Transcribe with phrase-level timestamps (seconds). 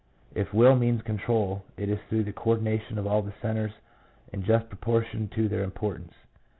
[0.33, 3.73] If will means control, it is through the co ordination of all the centres
[4.33, 6.13] in just proportion to their im portance.